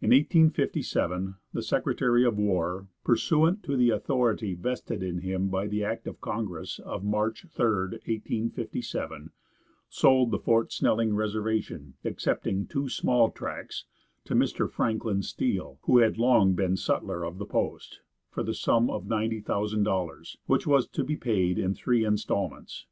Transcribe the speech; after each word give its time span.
In 0.00 0.08
1857 0.08 1.34
the 1.52 1.60
secretary 1.62 2.24
of 2.24 2.38
war, 2.38 2.88
pursuant 3.04 3.62
to 3.64 3.76
the 3.76 3.90
authority 3.90 4.54
vested 4.54 5.02
in 5.02 5.18
him 5.18 5.48
by 5.50 5.66
act 5.80 6.06
of 6.06 6.18
congress, 6.22 6.78
of 6.82 7.04
March 7.04 7.44
3, 7.50 7.62
1857, 8.06 9.32
sold 9.90 10.30
the 10.30 10.38
Fort 10.38 10.72
Snelling 10.72 11.14
reservation, 11.14 11.92
excepting 12.04 12.66
two 12.66 12.88
small 12.88 13.30
tracts, 13.30 13.84
to 14.24 14.34
Mr. 14.34 14.66
Franklin 14.66 15.20
Steele, 15.22 15.78
who 15.82 15.98
had 15.98 16.16
long 16.16 16.54
been 16.54 16.74
sutler 16.74 17.22
of 17.22 17.36
the 17.36 17.44
post, 17.44 18.00
for 18.30 18.42
the 18.42 18.54
sum 18.54 18.88
of 18.88 19.06
ninety 19.08 19.40
thousand 19.42 19.82
dollars, 19.82 20.38
which 20.46 20.66
was 20.66 20.86
to 20.88 21.04
be 21.04 21.16
paid 21.18 21.58
in 21.58 21.74
three 21.74 22.02
installments. 22.02 22.86